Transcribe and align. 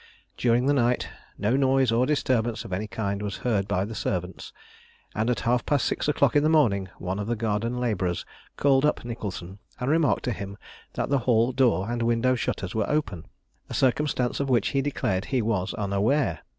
During 0.35 0.65
the 0.65 0.73
night 0.73 1.09
no 1.37 1.55
noise 1.55 1.91
or 1.91 2.07
disturbance 2.07 2.65
of 2.65 2.73
any 2.73 2.87
kind 2.87 3.21
was 3.21 3.37
heard 3.45 3.67
by 3.67 3.85
the 3.85 3.93
servants, 3.93 4.51
and 5.13 5.29
at 5.29 5.41
half 5.41 5.63
past 5.63 5.85
six 5.85 6.07
o'clock 6.07 6.35
in 6.35 6.41
the 6.41 6.49
morning 6.49 6.89
one 6.97 7.19
of 7.19 7.27
the 7.27 7.35
garden 7.35 7.79
labourers 7.79 8.25
called 8.57 8.83
up 8.83 9.05
Nicholson 9.05 9.59
and 9.79 9.91
remarked 9.91 10.23
to 10.23 10.31
him 10.31 10.57
that 10.93 11.09
the 11.09 11.19
hall 11.29 11.51
door 11.51 11.87
and 11.91 12.01
window 12.01 12.33
shutters 12.33 12.73
were 12.73 12.89
open, 12.89 13.27
a 13.69 13.75
circumstance 13.75 14.39
of 14.39 14.49
which 14.49 14.69
he 14.69 14.81
declared 14.81 15.25
he 15.25 15.39
was 15.39 15.71
unaware. 15.75 16.39